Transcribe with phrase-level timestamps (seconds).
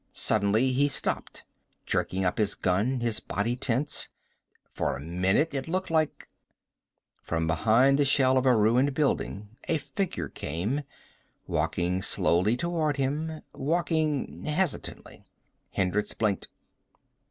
[0.13, 1.43] Suddenly he stopped,
[1.85, 4.07] jerking up his gun, his body tense.
[4.71, 6.27] For a minute it looked like
[7.21, 10.81] From behind the shell of a ruined building a figure came,
[11.45, 15.23] walking slowly toward him, walking hesitantly.
[15.69, 16.47] Hendricks blinked.